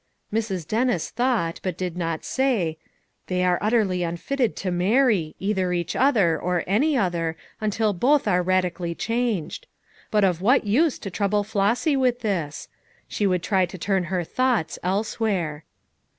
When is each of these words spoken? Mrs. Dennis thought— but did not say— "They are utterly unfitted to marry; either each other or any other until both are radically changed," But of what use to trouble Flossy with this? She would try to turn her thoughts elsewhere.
Mrs. 0.33 0.67
Dennis 0.67 1.11
thought— 1.11 1.59
but 1.63 1.77
did 1.77 1.95
not 1.95 2.25
say— 2.25 2.79
"They 3.27 3.43
are 3.43 3.59
utterly 3.61 4.01
unfitted 4.01 4.55
to 4.55 4.71
marry; 4.71 5.35
either 5.37 5.73
each 5.73 5.95
other 5.95 6.39
or 6.41 6.63
any 6.65 6.97
other 6.97 7.37
until 7.61 7.93
both 7.93 8.27
are 8.27 8.41
radically 8.41 8.95
changed," 8.95 9.67
But 10.09 10.23
of 10.23 10.41
what 10.41 10.65
use 10.65 10.97
to 10.97 11.11
trouble 11.11 11.43
Flossy 11.43 11.95
with 11.95 12.21
this? 12.21 12.67
She 13.07 13.27
would 13.27 13.43
try 13.43 13.67
to 13.67 13.77
turn 13.77 14.05
her 14.05 14.23
thoughts 14.23 14.79
elsewhere. 14.81 15.65